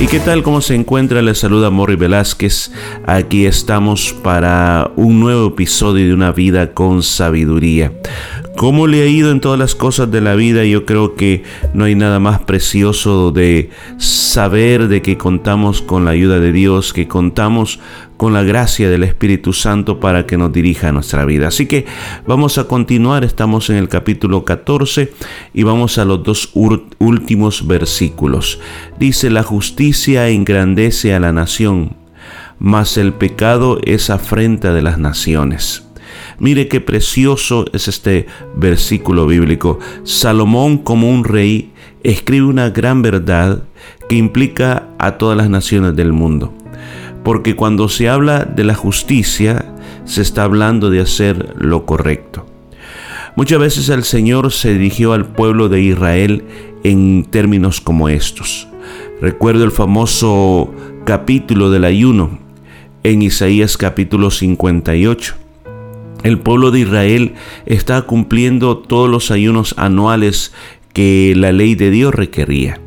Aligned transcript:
¿Y 0.00 0.06
qué 0.06 0.20
tal? 0.20 0.44
¿Cómo 0.44 0.60
se 0.60 0.76
encuentra? 0.76 1.22
Le 1.22 1.34
saluda 1.34 1.70
Morri 1.70 1.96
Velázquez. 1.96 2.70
Aquí 3.04 3.46
estamos 3.46 4.12
para 4.22 4.92
un 4.94 5.18
nuevo 5.18 5.48
episodio 5.48 6.06
de 6.06 6.14
Una 6.14 6.30
vida 6.30 6.72
con 6.72 7.02
sabiduría. 7.02 7.92
¿Cómo 8.58 8.88
le 8.88 9.02
ha 9.02 9.06
ido 9.06 9.30
en 9.30 9.38
todas 9.38 9.56
las 9.56 9.76
cosas 9.76 10.10
de 10.10 10.20
la 10.20 10.34
vida? 10.34 10.64
Yo 10.64 10.84
creo 10.84 11.14
que 11.14 11.44
no 11.74 11.84
hay 11.84 11.94
nada 11.94 12.18
más 12.18 12.40
precioso 12.40 13.30
de 13.30 13.70
saber 13.98 14.88
de 14.88 15.00
que 15.00 15.16
contamos 15.16 15.80
con 15.80 16.04
la 16.04 16.10
ayuda 16.10 16.40
de 16.40 16.50
Dios, 16.50 16.92
que 16.92 17.06
contamos 17.06 17.78
con 18.16 18.32
la 18.32 18.42
gracia 18.42 18.90
del 18.90 19.04
Espíritu 19.04 19.52
Santo 19.52 20.00
para 20.00 20.26
que 20.26 20.36
nos 20.36 20.52
dirija 20.52 20.90
nuestra 20.90 21.24
vida. 21.24 21.46
Así 21.46 21.66
que 21.66 21.86
vamos 22.26 22.58
a 22.58 22.64
continuar, 22.64 23.22
estamos 23.22 23.70
en 23.70 23.76
el 23.76 23.88
capítulo 23.88 24.44
14 24.44 25.12
y 25.54 25.62
vamos 25.62 25.96
a 25.98 26.04
los 26.04 26.24
dos 26.24 26.50
últimos 26.98 27.64
versículos. 27.64 28.58
Dice, 28.98 29.30
la 29.30 29.44
justicia 29.44 30.30
engrandece 30.30 31.14
a 31.14 31.20
la 31.20 31.30
nación, 31.30 31.96
mas 32.58 32.96
el 32.96 33.12
pecado 33.12 33.78
es 33.84 34.10
afrenta 34.10 34.72
de 34.72 34.82
las 34.82 34.98
naciones. 34.98 35.87
Mire 36.38 36.68
qué 36.68 36.80
precioso 36.80 37.66
es 37.72 37.88
este 37.88 38.26
versículo 38.56 39.26
bíblico. 39.26 39.78
Salomón 40.04 40.78
como 40.78 41.10
un 41.10 41.24
rey 41.24 41.72
escribe 42.02 42.46
una 42.46 42.70
gran 42.70 43.02
verdad 43.02 43.64
que 44.08 44.16
implica 44.16 44.88
a 44.98 45.18
todas 45.18 45.36
las 45.36 45.50
naciones 45.50 45.96
del 45.96 46.12
mundo 46.12 46.54
porque 47.28 47.56
cuando 47.56 47.90
se 47.90 48.08
habla 48.08 48.46
de 48.46 48.64
la 48.64 48.74
justicia, 48.74 49.74
se 50.06 50.22
está 50.22 50.44
hablando 50.44 50.88
de 50.88 51.00
hacer 51.00 51.54
lo 51.58 51.84
correcto. 51.84 52.46
Muchas 53.36 53.58
veces 53.58 53.90
el 53.90 54.04
Señor 54.04 54.50
se 54.50 54.72
dirigió 54.72 55.12
al 55.12 55.26
pueblo 55.26 55.68
de 55.68 55.82
Israel 55.82 56.44
en 56.84 57.24
términos 57.24 57.82
como 57.82 58.08
estos. 58.08 58.66
Recuerdo 59.20 59.64
el 59.64 59.72
famoso 59.72 60.72
capítulo 61.04 61.70
del 61.70 61.84
ayuno 61.84 62.38
en 63.02 63.20
Isaías 63.20 63.76
capítulo 63.76 64.30
58. 64.30 65.47
El 66.24 66.38
pueblo 66.38 66.70
de 66.70 66.80
Israel 66.80 67.34
está 67.66 68.02
cumpliendo 68.02 68.78
todos 68.78 69.08
los 69.08 69.30
ayunos 69.30 69.74
anuales 69.78 70.52
que 70.92 71.32
la 71.36 71.52
ley 71.52 71.74
de 71.74 71.90
Dios 71.90 72.14
requería. 72.14 72.80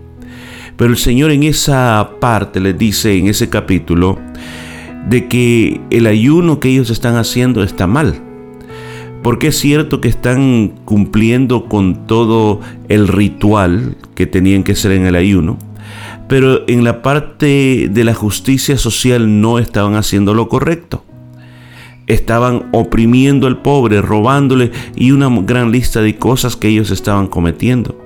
Pero 0.75 0.89
el 0.91 0.97
Señor 0.97 1.31
en 1.31 1.43
esa 1.43 2.11
parte 2.19 2.59
les 2.59 2.77
dice, 2.77 3.17
en 3.17 3.27
ese 3.27 3.49
capítulo, 3.49 4.19
de 5.07 5.27
que 5.27 5.79
el 5.89 6.07
ayuno 6.07 6.59
que 6.59 6.69
ellos 6.69 6.89
están 6.89 7.15
haciendo 7.15 7.63
está 7.63 7.87
mal. 7.87 8.21
Porque 9.23 9.47
es 9.47 9.59
cierto 9.59 10.01
que 10.01 10.09
están 10.09 10.73
cumpliendo 10.83 11.65
con 11.65 12.07
todo 12.07 12.59
el 12.89 13.07
ritual 13.07 13.95
que 14.15 14.25
tenían 14.25 14.63
que 14.63 14.71
hacer 14.71 14.91
en 14.93 15.05
el 15.05 15.15
ayuno, 15.15 15.59
pero 16.27 16.67
en 16.67 16.83
la 16.83 17.01
parte 17.01 17.87
de 17.91 18.03
la 18.03 18.15
justicia 18.15 18.77
social 18.77 19.41
no 19.41 19.59
estaban 19.59 19.95
haciendo 19.95 20.33
lo 20.33 20.49
correcto. 20.49 21.05
Estaban 22.11 22.67
oprimiendo 22.73 23.47
al 23.47 23.61
pobre, 23.61 24.01
robándole 24.01 24.71
y 24.97 25.11
una 25.11 25.29
gran 25.43 25.71
lista 25.71 26.01
de 26.01 26.17
cosas 26.17 26.57
que 26.57 26.67
ellos 26.67 26.91
estaban 26.91 27.27
cometiendo. 27.27 27.97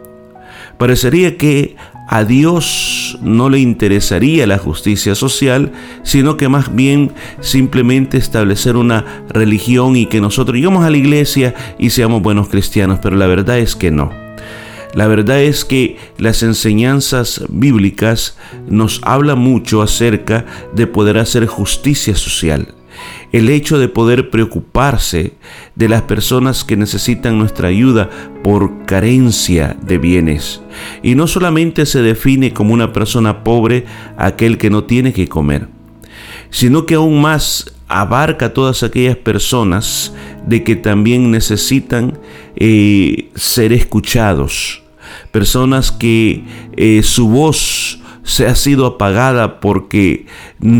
Parecería 0.77 1.38
que 1.38 1.75
a 2.07 2.23
Dios 2.23 3.17
no 3.23 3.49
le 3.49 3.57
interesaría 3.57 4.45
la 4.45 4.59
justicia 4.59 5.15
social, 5.15 5.71
sino 6.03 6.38
que 6.38 6.49
más 6.49 6.75
bien 6.75 7.13
simplemente 7.39 8.19
establecer 8.19 8.75
una 8.75 9.23
religión 9.29 9.95
y 9.95 10.05
que 10.05 10.21
nosotros 10.21 10.55
lleguemos 10.55 10.85
a 10.85 10.91
la 10.91 10.97
iglesia 10.97 11.55
y 11.79 11.89
seamos 11.89 12.21
buenos 12.21 12.47
cristianos, 12.47 12.99
pero 13.01 13.15
la 13.15 13.25
verdad 13.25 13.57
es 13.57 13.75
que 13.75 13.89
no. 13.89 14.11
La 14.94 15.07
verdad 15.07 15.41
es 15.41 15.65
que 15.65 15.97
las 16.19 16.44
enseñanzas 16.44 17.44
bíblicas 17.49 18.38
nos 18.69 19.01
hablan 19.03 19.39
mucho 19.39 19.81
acerca 19.81 20.45
de 20.75 20.85
poder 20.85 21.17
hacer 21.17 21.47
justicia 21.47 22.15
social 22.15 22.75
el 23.31 23.50
hecho 23.50 23.80
de 23.80 23.88
poder 23.88 24.30
preocuparse 24.30 25.34
de 25.75 25.90
las 25.90 26.03
personas 26.03 26.63
que 26.63 26.78
necesitan 26.78 27.38
nuestra 27.38 27.68
ayuda 27.68 28.09
por 28.44 28.86
carencia 28.86 29.75
de 29.81 29.97
bienes. 29.97 30.62
Y 31.03 31.16
no 31.16 31.28
solamente 31.28 31.86
se 31.86 32.02
define 32.02 32.53
como 32.53 32.74
una 32.74 32.94
persona 32.94 33.44
pobre 33.44 33.86
aquel 34.18 34.58
que 34.58 34.69
no 34.69 34.84
tiene 34.84 35.13
que 35.13 35.28
comer, 35.28 35.68
sino 36.50 36.86
que 36.86 36.96
aún 36.96 37.22
más 37.22 37.75
abarca 37.88 38.47
a 38.47 38.53
todas 38.53 38.84
aquellas 38.84 39.18
personas 39.18 40.13
de 40.46 40.63
que 40.63 40.75
también 40.75 41.31
necesitan 41.31 42.18
eh, 42.56 43.30
ser 43.36 43.74
escuchados, 43.74 44.81
personas 45.31 45.92
que 45.92 46.44
eh, 46.78 47.02
su 47.03 47.30
voz 47.30 48.00
se 48.25 48.47
ha 48.47 48.56
sido 48.56 48.86
apagada 48.88 49.62
porque 49.62 50.25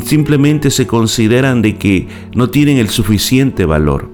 simplemente 0.04 0.72
se 0.72 0.88
consideran 0.88 1.62
de 1.62 1.78
que 1.78 2.08
no 2.34 2.50
tienen 2.50 2.78
el 2.78 2.90
suficiente 2.90 3.66
valor. 3.66 4.10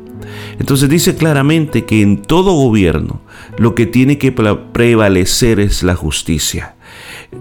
Entonces 0.59 0.89
dice 0.89 1.15
claramente 1.15 1.85
que 1.85 2.01
en 2.01 2.21
todo 2.21 2.53
gobierno 2.53 3.21
lo 3.57 3.73
que 3.73 3.85
tiene 3.85 4.17
que 4.17 4.31
prevalecer 4.31 5.59
es 5.59 5.81
la 5.81 5.95
justicia. 5.95 6.75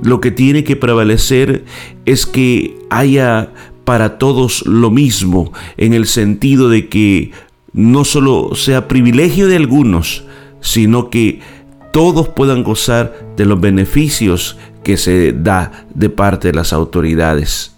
Lo 0.03 0.21
que 0.21 0.31
tiene 0.31 0.65
que 0.65 0.77
prevalecer 0.77 1.65
es 2.07 2.25
que 2.25 2.78
haya 2.89 3.51
para 3.84 4.19
todos 4.19 4.65
lo 4.67 4.91
mismo, 4.91 5.53
en 5.77 5.93
el 5.93 6.07
sentido 6.07 6.69
de 6.69 6.89
que 6.89 7.33
no 7.72 8.05
solo 8.05 8.55
sea 8.55 8.87
privilegio 8.87 9.49
de 9.49 9.57
algunos, 9.57 10.25
sino 10.61 11.11
que 11.11 11.41
todos 11.93 12.28
puedan 12.28 12.62
gozar 12.62 13.34
de 13.37 13.47
los 13.47 13.61
beneficios 13.61 14.57
que 14.82 14.96
se 14.96 15.32
da 15.32 15.86
de 15.94 16.10
parte 16.10 16.48
de 16.48 16.54
las 16.54 16.72
autoridades. 16.72 17.74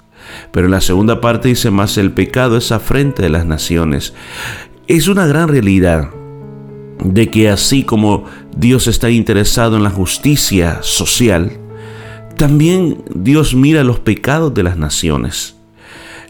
Pero 0.51 0.69
la 0.69 0.81
segunda 0.81 1.21
parte 1.21 1.49
dice 1.49 1.71
más 1.71 1.99
el 1.99 2.13
pecado 2.13 2.57
es 2.57 2.73
afrente 2.73 3.23
de 3.23 3.31
las 3.31 3.47
naciones. 3.47 4.15
Es 4.87 5.09
una 5.09 5.27
gran 5.27 5.49
realidad 5.49 6.11
de 7.05 7.29
que 7.31 7.49
así 7.51 7.83
como 7.85 8.25
Dios 8.57 8.87
está 8.87 9.11
interesado 9.11 9.77
en 9.77 9.83
la 9.83 9.91
justicia 9.91 10.79
social, 10.83 11.59
también 12.37 13.05
Dios 13.15 13.55
mira 13.55 13.85
los 13.85 14.01
pecados 14.01 14.55
de 14.55 14.63
las 14.63 14.77
naciones. 14.77 15.57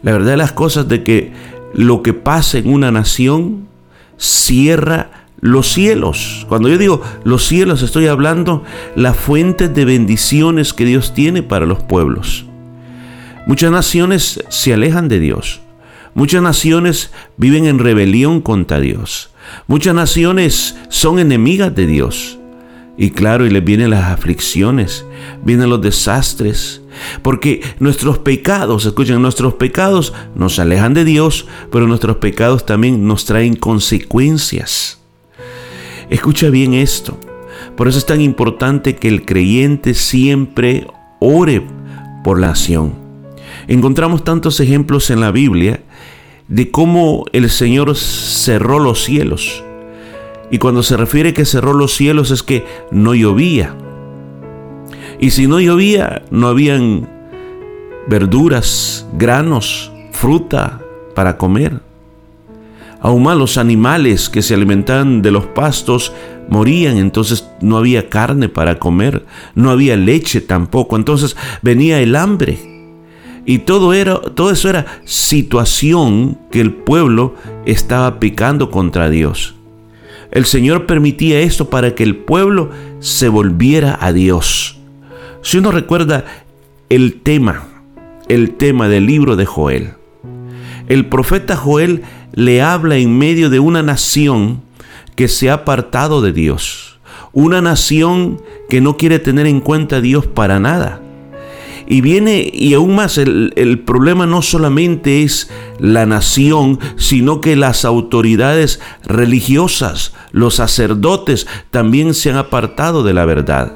La 0.01 0.11
verdad 0.11 0.31
de 0.31 0.37
las 0.37 0.51
cosas 0.51 0.87
de 0.87 1.03
que 1.03 1.31
lo 1.73 2.03
que 2.03 2.13
pasa 2.13 2.57
en 2.57 2.71
una 2.71 2.91
nación 2.91 3.67
cierra 4.17 5.22
los 5.43 5.67
cielos. 5.73 6.45
Cuando 6.47 6.69
yo 6.69 6.77
digo 6.77 7.01
los 7.25 7.45
cielos, 7.45 7.81
estoy 7.81 8.07
hablando 8.07 8.63
la 8.95 9.13
fuente 9.13 9.67
de 9.67 9.83
bendiciones 9.83 10.73
que 10.73 10.85
Dios 10.85 11.13
tiene 11.13 11.43
para 11.43 11.65
los 11.65 11.83
pueblos. 11.83 12.45
Muchas 13.45 13.69
naciones 13.69 14.41
se 14.47 14.73
alejan 14.73 15.09
de 15.09 15.19
Dios. 15.19 15.59
Muchas 16.13 16.41
naciones 16.41 17.11
viven 17.35 17.65
en 17.65 17.79
rebelión 17.79 18.39
contra 18.39 18.79
Dios. 18.79 19.31
Muchas 19.67 19.93
naciones 19.93 20.77
son 20.87 21.19
enemigas 21.19 21.75
de 21.75 21.87
Dios. 21.87 22.39
Y 22.95 23.09
claro, 23.09 23.45
y 23.45 23.49
les 23.49 23.65
vienen 23.65 23.89
las 23.89 24.05
aflicciones, 24.05 25.03
vienen 25.43 25.69
los 25.69 25.81
desastres, 25.81 26.83
porque 27.21 27.61
nuestros 27.79 28.19
pecados, 28.19 28.85
escuchen, 28.85 29.21
nuestros 29.21 29.55
pecados 29.55 30.13
nos 30.35 30.57
alejan 30.59 30.93
de 30.93 31.03
Dios, 31.03 31.47
pero 31.69 31.85
nuestros 31.87 32.17
pecados 32.17 32.65
también 32.65 33.05
nos 33.05 33.25
traen 33.25 33.55
consecuencias. 33.55 35.02
Escucha 36.13 36.51
bien 36.51 36.75
esto. 36.75 37.17
Por 37.75 37.87
eso 37.87 37.97
es 37.97 38.05
tan 38.05 38.21
importante 38.21 38.95
que 38.97 39.07
el 39.07 39.25
creyente 39.25 39.95
siempre 39.95 40.85
ore 41.19 41.65
por 42.23 42.39
la 42.39 42.49
acción. 42.49 42.93
Encontramos 43.67 44.23
tantos 44.23 44.59
ejemplos 44.59 45.09
en 45.09 45.21
la 45.21 45.31
Biblia 45.31 45.81
de 46.47 46.69
cómo 46.69 47.25
el 47.33 47.49
Señor 47.49 47.95
cerró 47.95 48.77
los 48.77 49.03
cielos. 49.03 49.63
Y 50.51 50.59
cuando 50.59 50.83
se 50.83 50.97
refiere 50.97 51.33
que 51.33 51.45
cerró 51.45 51.73
los 51.73 51.95
cielos 51.95 52.29
es 52.29 52.43
que 52.43 52.63
no 52.91 53.15
llovía. 53.15 53.75
Y 55.19 55.31
si 55.31 55.47
no 55.47 55.59
llovía, 55.59 56.21
no 56.29 56.47
habían 56.47 57.09
verduras, 58.07 59.07
granos, 59.13 59.91
fruta 60.11 60.79
para 61.15 61.39
comer. 61.39 61.81
Aún 63.03 63.23
más 63.23 63.37
los 63.37 63.57
animales 63.57 64.29
que 64.29 64.41
se 64.41 64.53
alimentaban 64.53 65.21
de 65.21 65.29
los 65.29 65.45
pastos 65.45 66.13
morían, 66.49 66.97
entonces 66.97 67.45
no 67.59 67.77
había 67.77 68.09
carne 68.09 68.47
para 68.47 68.79
comer, 68.79 69.25
no 69.55 69.71
había 69.71 69.97
leche 69.97 70.39
tampoco, 70.39 70.95
entonces 70.95 71.35
venía 71.61 71.99
el 71.99 72.15
hambre. 72.15 72.57
Y 73.45 73.59
todo, 73.59 73.91
era, 73.91 74.21
todo 74.21 74.51
eso 74.51 74.69
era 74.69 74.85
situación 75.03 76.39
que 76.49 76.61
el 76.61 76.71
pueblo 76.71 77.35
estaba 77.65 78.21
pecando 78.21 78.71
contra 78.71 79.09
Dios. 79.09 79.55
El 80.31 80.45
Señor 80.45 80.85
permitía 80.85 81.41
esto 81.41 81.69
para 81.69 81.95
que 81.95 82.03
el 82.03 82.15
pueblo 82.15 82.69
se 83.01 83.27
volviera 83.27 83.97
a 83.99 84.13
Dios. 84.13 84.79
Si 85.41 85.57
uno 85.57 85.71
recuerda 85.71 86.23
el 86.87 87.19
tema, 87.21 87.63
el 88.29 88.51
tema 88.51 88.87
del 88.87 89.07
libro 89.07 89.35
de 89.35 89.45
Joel, 89.45 89.95
el 90.87 91.05
profeta 91.07 91.57
Joel 91.57 92.03
le 92.33 92.61
habla 92.61 92.97
en 92.97 93.17
medio 93.17 93.49
de 93.49 93.59
una 93.59 93.83
nación 93.83 94.61
que 95.15 95.27
se 95.27 95.49
ha 95.49 95.53
apartado 95.53 96.21
de 96.21 96.33
Dios, 96.33 96.99
una 97.31 97.61
nación 97.61 98.41
que 98.69 98.81
no 98.81 98.97
quiere 98.97 99.19
tener 99.19 99.47
en 99.47 99.59
cuenta 99.59 99.97
a 99.97 100.01
Dios 100.01 100.25
para 100.27 100.59
nada. 100.59 100.99
Y 101.85 101.99
viene, 101.99 102.49
y 102.51 102.73
aún 102.75 102.95
más, 102.95 103.17
el, 103.17 103.51
el, 103.57 103.79
problema 103.79 104.25
no 104.25 104.41
solamente 104.41 105.21
es 105.21 105.51
la 105.79 106.05
nación, 106.05 106.79
sino 106.95 107.41
que 107.41 107.57
las 107.57 107.83
autoridades 107.83 108.79
religiosas, 109.03 110.13
los 110.31 110.55
sacerdotes, 110.55 111.45
también 111.71 112.13
se 112.13 112.29
han 112.29 112.37
apartado 112.37 113.03
de 113.03 113.13
la 113.13 113.25
verdad. 113.25 113.73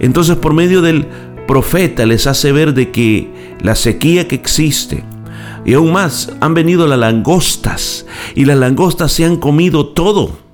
Entonces, 0.00 0.36
por 0.36 0.54
medio 0.54 0.82
del 0.82 1.06
profeta 1.46 2.04
les 2.04 2.26
hace 2.26 2.50
ver 2.50 2.74
de 2.74 2.90
que 2.90 3.56
la 3.60 3.76
sequía 3.76 4.26
que 4.26 4.34
existe, 4.34 5.04
y 5.64 5.74
aún 5.74 5.92
más, 5.92 6.32
han 6.40 6.54
venido 6.54 6.86
las 6.86 6.98
langostas 6.98 8.06
y 8.34 8.44
las 8.44 8.58
langostas 8.58 9.12
se 9.12 9.24
han 9.24 9.36
comido 9.36 9.86
todo. 9.88 10.44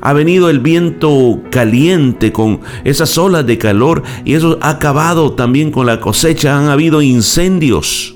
Ha 0.00 0.12
venido 0.12 0.48
el 0.48 0.60
viento 0.60 1.40
caliente 1.50 2.32
con 2.32 2.60
esas 2.84 3.16
olas 3.18 3.46
de 3.46 3.58
calor 3.58 4.02
y 4.24 4.34
eso 4.34 4.58
ha 4.62 4.70
acabado 4.70 5.32
también 5.32 5.70
con 5.70 5.86
la 5.86 6.00
cosecha. 6.00 6.56
Han 6.56 6.68
habido 6.68 7.02
incendios. 7.02 8.14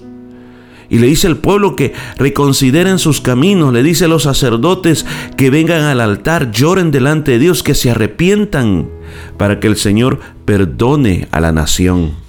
Y 0.88 0.98
le 0.98 1.06
dice 1.06 1.28
al 1.28 1.36
pueblo 1.36 1.76
que 1.76 1.92
reconsideren 2.16 2.98
sus 2.98 3.20
caminos. 3.20 3.72
Le 3.72 3.82
dice 3.82 4.06
a 4.06 4.08
los 4.08 4.24
sacerdotes 4.24 5.06
que 5.36 5.48
vengan 5.48 5.82
al 5.82 6.00
altar, 6.00 6.50
lloren 6.50 6.90
delante 6.90 7.32
de 7.32 7.38
Dios, 7.38 7.62
que 7.62 7.74
se 7.74 7.90
arrepientan 7.90 8.88
para 9.36 9.60
que 9.60 9.68
el 9.68 9.76
Señor 9.76 10.18
perdone 10.44 11.28
a 11.30 11.40
la 11.40 11.52
nación. 11.52 12.19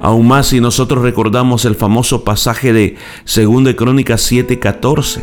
Aún 0.00 0.28
más 0.28 0.48
si 0.48 0.60
nosotros 0.60 1.02
recordamos 1.02 1.64
el 1.64 1.74
famoso 1.74 2.24
pasaje 2.24 2.72
de 2.72 2.96
2 3.24 3.74
Crónicas 3.74 4.30
7:14, 4.30 5.22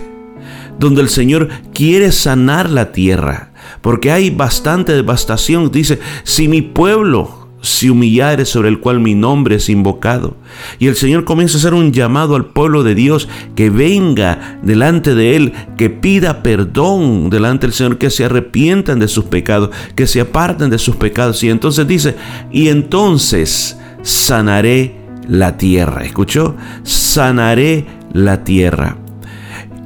donde 0.80 1.02
el 1.02 1.10
Señor 1.10 1.50
quiere 1.74 2.12
sanar 2.12 2.70
la 2.70 2.92
tierra, 2.92 3.54
porque 3.81 4.12
hay 4.12 4.30
bastante 4.30 4.94
devastación. 4.94 5.72
Dice, 5.72 6.00
si 6.24 6.48
mi 6.48 6.62
pueblo 6.62 7.44
se 7.64 7.90
humillare 7.90 8.46
sobre 8.46 8.68
el 8.68 8.81
cual 8.81 9.00
mi 9.00 9.16
nombre 9.16 9.56
es 9.56 9.70
invocado. 9.70 10.36
Y 10.80 10.88
el 10.88 10.98
Señor 10.98 11.24
comienza 11.24 11.58
a 11.58 11.60
hacer 11.60 11.74
un 11.74 11.94
llamado 11.94 12.36
al 12.36 12.48
pueblo 12.48 12.84
de 12.84 12.94
Dios 12.94 13.30
que 13.56 13.70
venga 13.70 14.60
delante 14.62 15.16
de 15.16 15.38
Él, 15.38 15.54
que 15.78 15.90
pida 15.90 16.44
perdón 16.44 17.30
delante 17.30 17.66
del 17.66 17.74
Señor, 17.74 17.98
que 17.98 18.10
se 18.10 18.25
arrepientan 18.25 19.00
de 19.00 19.08
sus 19.08 19.24
pecados, 19.25 19.70
que 19.96 20.08
se 20.08 20.20
aparten 20.20 20.70
de 20.70 20.78
sus 20.78 20.98
pecados. 20.98 21.42
Y 21.42 21.50
entonces 21.50 21.88
dice, 21.88 22.16
y 22.52 22.68
entonces 22.68 23.78
sanaré 24.03 24.95
la 25.27 25.57
tierra. 25.57 26.03
¿Escuchó? 26.03 26.55
Sanaré 26.83 27.85
la 28.13 28.44
tierra. 28.44 28.97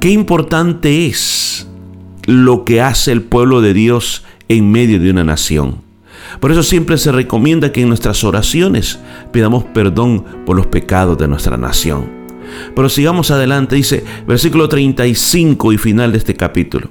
Qué 0.00 0.10
importante 0.10 1.06
es 1.06 1.66
lo 2.26 2.64
que 2.64 2.82
hace 2.82 3.12
el 3.12 3.22
pueblo 3.22 3.62
de 3.62 3.72
Dios 3.72 4.24
en 4.48 4.70
medio 4.70 5.00
de 5.00 5.10
una 5.10 5.24
nación. 5.24 5.80
Por 6.40 6.52
eso 6.52 6.62
siempre 6.62 6.98
se 6.98 7.10
recomienda 7.10 7.72
que 7.72 7.80
en 7.80 7.88
nuestras 7.88 8.22
oraciones 8.22 8.98
pidamos 9.32 9.64
perdón 9.64 10.24
por 10.44 10.56
los 10.56 10.66
pecados 10.66 11.16
de 11.16 11.26
nuestra 11.26 11.56
nación. 11.56 12.18
Pero 12.74 12.88
sigamos 12.88 13.30
adelante, 13.30 13.76
dice 13.76 14.04
versículo 14.26 14.68
35 14.68 15.72
y 15.72 15.78
final 15.78 16.12
de 16.12 16.18
este 16.18 16.34
capítulo. 16.34 16.90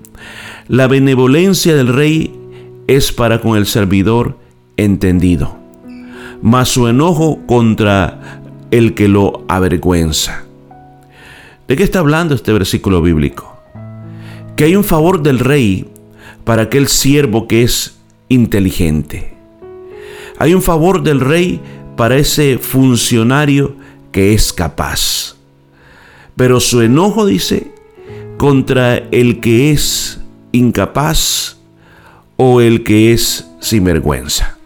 La 0.67 0.87
benevolencia 0.87 1.75
del 1.75 1.87
rey 1.87 2.33
es 2.87 3.11
para 3.11 3.41
con 3.41 3.57
el 3.57 3.65
servidor 3.65 4.37
entendido 4.75 5.66
mas 6.41 6.69
su 6.69 6.87
enojo 6.87 7.39
contra 7.45 8.41
el 8.71 8.93
que 8.93 9.07
lo 9.07 9.43
avergüenza. 9.47 10.43
¿De 11.67 11.75
qué 11.75 11.83
está 11.83 11.99
hablando 11.99 12.35
este 12.35 12.53
versículo 12.53 13.01
bíblico? 13.01 13.57
Que 14.55 14.65
hay 14.65 14.75
un 14.75 14.83
favor 14.83 15.21
del 15.21 15.39
rey 15.39 15.85
para 16.43 16.63
aquel 16.63 16.87
siervo 16.87 17.47
que 17.47 17.63
es 17.63 17.97
inteligente. 18.29 19.35
Hay 20.39 20.53
un 20.53 20.61
favor 20.61 21.03
del 21.03 21.19
rey 21.19 21.59
para 21.95 22.15
ese 22.15 22.57
funcionario 22.57 23.75
que 24.11 24.33
es 24.33 24.53
capaz. 24.53 25.35
Pero 26.35 26.59
su 26.59 26.81
enojo, 26.81 27.25
dice, 27.25 27.71
contra 28.37 28.97
el 28.97 29.39
que 29.39 29.71
es 29.71 30.21
incapaz 30.51 31.57
o 32.37 32.61
el 32.61 32.83
que 32.83 33.11
es 33.11 33.49
sinvergüenza. 33.59 34.56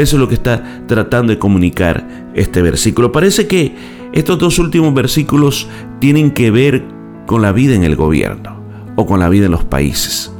Eso 0.00 0.16
es 0.16 0.20
lo 0.20 0.28
que 0.28 0.34
está 0.34 0.82
tratando 0.86 1.30
de 1.30 1.38
comunicar 1.38 2.30
este 2.34 2.62
versículo. 2.62 3.12
Parece 3.12 3.46
que 3.46 3.74
estos 4.14 4.38
dos 4.38 4.58
últimos 4.58 4.94
versículos 4.94 5.68
tienen 5.98 6.30
que 6.30 6.50
ver 6.50 6.84
con 7.26 7.42
la 7.42 7.52
vida 7.52 7.74
en 7.74 7.84
el 7.84 7.96
gobierno 7.96 8.64
o 8.96 9.04
con 9.04 9.20
la 9.20 9.28
vida 9.28 9.44
en 9.44 9.52
los 9.52 9.64
países. 9.64 10.32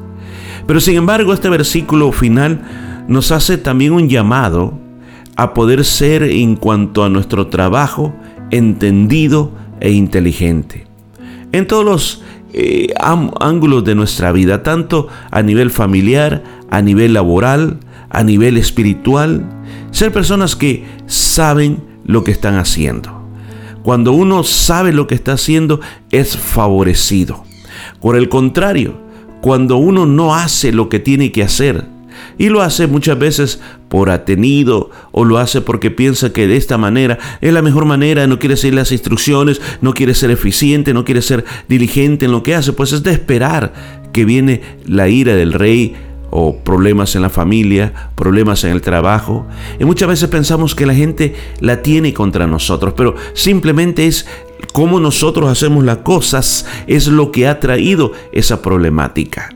Pero 0.67 0.81
sin 0.81 0.97
embargo, 0.97 1.35
este 1.35 1.51
versículo 1.51 2.11
final 2.11 2.62
nos 3.07 3.33
hace 3.33 3.59
también 3.59 3.93
un 3.93 4.09
llamado 4.09 4.79
a 5.37 5.53
poder 5.53 5.85
ser 5.85 6.23
en 6.23 6.57
cuanto 6.57 7.05
a 7.05 7.11
nuestro 7.11 7.49
trabajo 7.49 8.15
entendido 8.51 9.53
e 9.81 9.91
inteligente. 9.91 10.87
En 11.53 11.67
todos 11.67 11.85
los 11.85 12.23
eh, 12.55 12.95
ángulos 12.99 13.85
de 13.85 13.95
nuestra 13.95 14.33
vida, 14.33 14.62
tanto 14.62 15.09
a 15.31 15.43
nivel 15.43 15.71
familiar, 15.71 16.45
a 16.71 16.81
nivel 16.81 17.12
laboral, 17.12 17.79
a 18.11 18.23
nivel 18.23 18.57
espiritual, 18.57 19.49
ser 19.93 20.12
personas 20.12 20.57
que 20.57 20.85
saben 21.07 21.83
lo 22.05 22.25
que 22.25 22.33
están 22.33 22.57
haciendo. 22.57 23.29
Cuando 23.83 24.12
uno 24.12 24.45
sabe 24.45 24.93
lo 24.93 25.07
que 25.07 25.15
está 25.15 25.33
haciendo, 25.33 25.81
es 26.11 26.37
favorecido. 26.37 27.45
Por 28.01 28.17
el 28.17 28.29
contrario, 28.29 28.95
cuando 29.41 29.77
uno 29.77 30.05
no 30.05 30.35
hace 30.35 30.73
lo 30.73 30.89
que 30.89 30.99
tiene 30.99 31.33
que 31.33 31.43
hacer, 31.43 31.87
y 32.39 32.49
lo 32.49 32.62
hace 32.62 32.87
muchas 32.87 33.19
veces 33.19 33.61
por 33.89 34.11
atenido 34.11 34.91
o 35.12 35.25
lo 35.25 35.39
hace 35.39 35.61
porque 35.61 35.90
piensa 35.90 36.33
que 36.33 36.47
de 36.47 36.57
esta 36.57 36.79
manera 36.79 37.19
es 37.40 37.52
la 37.52 37.62
mejor 37.62 37.85
manera, 37.85 38.26
no 38.26 38.38
quiere 38.38 38.57
seguir 38.57 38.75
las 38.75 38.93
instrucciones, 38.93 39.61
no 39.81 39.95
quiere 39.95 40.14
ser 40.14 40.31
eficiente, 40.31 40.95
no 40.95 41.05
quiere 41.05 41.23
ser 41.23 41.45
diligente 41.69 42.26
en 42.26 42.33
lo 42.33 42.43
que 42.43 42.55
hace, 42.55 42.73
pues 42.73 42.93
es 42.93 43.02
de 43.02 43.12
esperar 43.12 43.73
que 44.12 44.25
viene 44.25 44.62
la 44.87 45.09
ira 45.09 45.35
del 45.35 45.52
rey 45.52 45.95
o 46.31 46.57
problemas 46.57 47.15
en 47.17 47.23
la 47.23 47.31
familia, 47.31 48.11
problemas 48.15 48.65
en 48.65 48.73
el 48.73 48.81
trabajo. 48.81 49.47
Y 49.79 49.85
muchas 49.85 50.09
veces 50.09 50.29
pensamos 50.29 50.75
que 50.75 50.87
la 50.87 50.95
gente 50.95 51.35
la 51.61 51.83
tiene 51.83 52.15
contra 52.15 52.47
nosotros, 52.47 52.95
pero 52.97 53.15
simplemente 53.35 54.07
es 54.07 54.27
cómo 54.73 55.01
nosotros 55.01 55.51
hacemos 55.51 55.85
las 55.85 55.99
cosas, 55.99 56.67
es 56.87 57.09
lo 57.09 57.33
que 57.33 57.49
ha 57.49 57.61
traído 57.61 58.13
esa 58.33 58.63
problemática. 58.63 59.51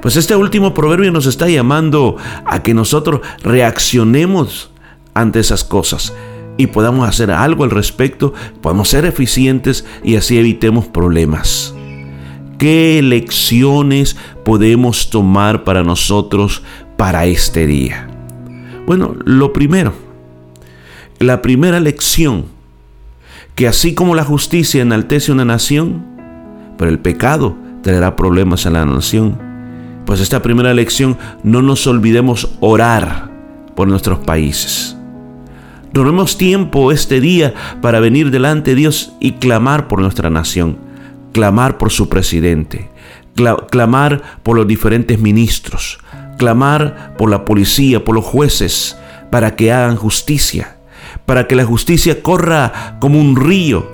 Pues 0.00 0.16
este 0.16 0.36
último 0.36 0.74
proverbio 0.74 1.10
nos 1.12 1.26
está 1.26 1.48
llamando 1.48 2.16
a 2.44 2.62
que 2.62 2.74
nosotros 2.74 3.20
reaccionemos 3.42 4.70
ante 5.14 5.40
esas 5.40 5.64
cosas 5.64 6.12
y 6.56 6.66
podamos 6.68 7.08
hacer 7.08 7.30
algo 7.30 7.64
al 7.64 7.70
respecto, 7.70 8.34
podamos 8.60 8.88
ser 8.88 9.04
eficientes 9.04 9.84
y 10.02 10.16
así 10.16 10.38
evitemos 10.38 10.86
problemas. 10.86 11.74
¿Qué 12.64 13.02
lecciones 13.02 14.16
podemos 14.42 15.10
tomar 15.10 15.64
para 15.64 15.82
nosotros 15.82 16.62
para 16.96 17.26
este 17.26 17.66
día? 17.66 18.08
Bueno, 18.86 19.14
lo 19.26 19.52
primero, 19.52 19.92
la 21.18 21.42
primera 21.42 21.78
lección, 21.78 22.46
que 23.54 23.68
así 23.68 23.92
como 23.92 24.14
la 24.14 24.24
justicia 24.24 24.80
enaltece 24.80 25.30
una 25.30 25.44
nación, 25.44 26.06
pero 26.78 26.90
el 26.90 26.98
pecado 27.00 27.54
traerá 27.82 28.16
problemas 28.16 28.64
a 28.64 28.70
la 28.70 28.86
nación. 28.86 29.38
Pues 30.06 30.22
esta 30.22 30.40
primera 30.40 30.72
lección, 30.72 31.18
no 31.42 31.60
nos 31.60 31.86
olvidemos 31.86 32.48
orar 32.60 33.30
por 33.76 33.88
nuestros 33.88 34.20
países. 34.20 34.96
Tomemos 35.92 36.38
tiempo 36.38 36.92
este 36.92 37.20
día 37.20 37.52
para 37.82 38.00
venir 38.00 38.30
delante 38.30 38.70
de 38.70 38.76
Dios 38.76 39.12
y 39.20 39.32
clamar 39.32 39.86
por 39.86 40.00
nuestra 40.00 40.30
nación 40.30 40.93
clamar 41.34 41.78
por 41.78 41.90
su 41.90 42.08
presidente, 42.08 42.88
clamar 43.70 44.38
por 44.44 44.56
los 44.56 44.68
diferentes 44.68 45.18
ministros, 45.18 45.98
clamar 46.38 47.16
por 47.18 47.28
la 47.28 47.44
policía, 47.44 48.04
por 48.04 48.14
los 48.14 48.24
jueces, 48.24 48.96
para 49.32 49.56
que 49.56 49.72
hagan 49.72 49.96
justicia, 49.96 50.76
para 51.26 51.48
que 51.48 51.56
la 51.56 51.64
justicia 51.64 52.22
corra 52.22 52.98
como 53.00 53.20
un 53.20 53.34
río 53.34 53.84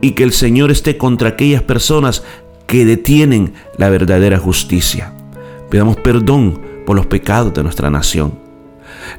y 0.00 0.10
que 0.10 0.24
el 0.24 0.32
Señor 0.32 0.72
esté 0.72 0.98
contra 0.98 1.28
aquellas 1.28 1.62
personas 1.62 2.24
que 2.66 2.84
detienen 2.84 3.54
la 3.78 3.88
verdadera 3.88 4.38
justicia. 4.38 5.12
Pidamos 5.70 5.96
perdón 5.96 6.60
por 6.86 6.96
los 6.96 7.06
pecados 7.06 7.54
de 7.54 7.62
nuestra 7.62 7.88
nación. 7.88 8.34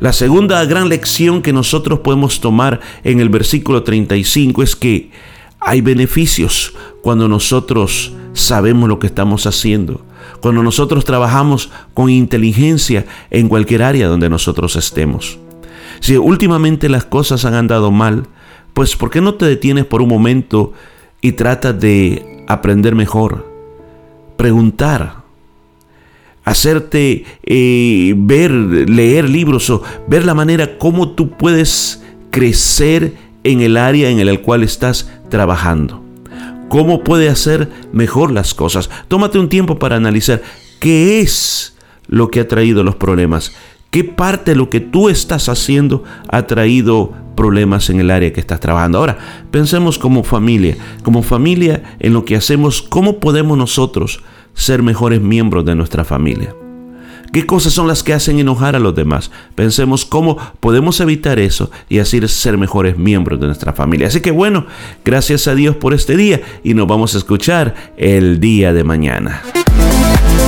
La 0.02 0.12
segunda 0.12 0.64
gran 0.66 0.90
lección 0.90 1.42
que 1.42 1.54
nosotros 1.54 2.00
podemos 2.00 2.42
tomar 2.42 2.82
en 3.06 3.22
el 3.22 3.30
versículo 3.30 3.84
35 3.84 4.62
es 4.62 4.76
que 4.76 5.10
hay 5.62 5.82
beneficios 5.82 6.74
cuando 7.02 7.28
nosotros 7.28 8.14
sabemos 8.34 8.90
lo 8.90 9.00
que 9.00 9.08
estamos 9.08 9.46
haciendo, 9.46 10.02
cuando 10.42 10.64
nosotros 10.64 11.06
trabajamos 11.06 11.70
con 11.94 12.10
inteligencia 12.10 13.06
en 13.30 13.48
cualquier 13.48 13.84
área 13.84 14.08
donde 14.08 14.30
nosotros 14.30 14.76
estemos. 14.76 15.38
Si 16.00 16.18
últimamente 16.18 16.90
las 16.90 17.06
cosas 17.06 17.46
han 17.46 17.54
andado 17.54 17.92
mal, 17.92 18.26
pues 18.74 18.96
¿por 18.96 19.12
qué 19.12 19.22
no 19.22 19.36
te 19.36 19.46
detienes 19.46 19.86
por 19.86 20.02
un 20.02 20.10
momento 20.10 20.74
y 21.22 21.34
tratas 21.34 21.80
de 21.80 22.44
aprender 22.48 22.96
mejor? 22.96 23.48
Preguntar, 24.38 25.18
hacerte 26.44 27.26
eh, 27.44 28.16
ver, 28.18 28.52
leer 28.52 29.30
libros 29.30 29.70
o 29.70 29.84
ver 30.08 30.26
la 30.26 30.34
manera 30.34 30.80
como 30.80 31.12
tú 31.12 31.30
puedes 31.30 32.04
crecer 32.32 33.14
en 33.44 33.62
el 33.62 33.78
área 33.78 34.10
en 34.10 34.20
el 34.20 34.42
cual 34.42 34.64
estás 34.64 35.10
trabajando. 35.32 36.04
¿Cómo 36.70 37.04
puede 37.04 37.28
hacer 37.28 37.72
mejor 37.92 38.32
las 38.32 38.54
cosas? 38.54 38.92
Tómate 39.08 39.40
un 39.40 39.50
tiempo 39.50 39.80
para 39.80 39.96
analizar 39.96 40.44
qué 40.80 41.20
es 41.22 41.76
lo 42.08 42.30
que 42.30 42.42
ha 42.42 42.48
traído 42.48 42.84
los 42.84 42.96
problemas 42.96 43.52
¿Qué 43.92 44.06
parte 44.06 44.52
de 44.52 44.56
lo 44.56 44.70
que 44.70 44.80
tú 44.80 45.10
estás 45.10 45.50
haciendo 45.50 46.06
ha 46.30 46.48
traído 46.48 47.12
problemas 47.36 47.90
en 47.90 48.00
el 48.00 48.10
área 48.10 48.32
que 48.32 48.40
estás 48.40 48.62
trabajando? 48.62 49.00
Ahora, 49.00 49.18
pensemos 49.52 50.00
como 50.00 50.24
familia, 50.24 50.78
como 51.04 51.24
familia 51.24 51.98
en 52.00 52.14
lo 52.14 52.24
que 52.24 52.38
hacemos, 52.38 52.82
¿cómo 52.82 53.20
podemos 53.20 53.58
nosotros 53.58 54.24
ser 54.54 54.82
mejores 54.82 55.20
miembros 55.20 55.66
de 55.66 55.76
nuestra 55.76 56.06
familia? 56.06 56.56
¿Qué 57.34 57.46
cosas 57.46 57.74
son 57.74 57.88
las 57.88 58.04
que 58.04 58.14
hacen 58.14 58.40
enojar 58.40 58.76
a 58.76 58.80
los 58.80 58.96
demás? 58.96 59.32
Pensemos 59.56 60.06
cómo 60.06 60.38
podemos 60.60 61.00
evitar 61.00 61.40
eso 61.40 61.72
y 61.90 62.00
así 62.00 62.20
ser 62.28 62.58
mejores 62.58 62.98
miembros 62.98 63.40
de 63.40 63.48
nuestra 63.48 63.74
familia. 63.74 64.08
Así 64.08 64.22
que 64.22 64.32
bueno, 64.32 64.66
gracias 65.04 65.48
a 65.48 65.56
Dios 65.56 65.76
por 65.76 65.94
este 65.94 66.16
día 66.16 66.42
y 66.64 66.74
nos 66.74 66.88
vamos 66.88 67.16
a 67.16 67.18
escuchar 67.18 67.76
el 67.98 68.40
día 68.40 68.74
de 68.74 68.84
mañana. 68.84 69.42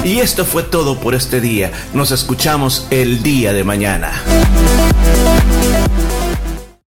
Y 0.03 0.19
esto 0.19 0.43
fue 0.43 0.63
todo 0.63 0.99
por 0.99 1.15
este 1.15 1.39
día. 1.39 1.71
Nos 1.93 2.11
escuchamos 2.11 2.87
el 2.89 3.23
día 3.23 3.53
de 3.53 3.63
mañana. 3.63 4.11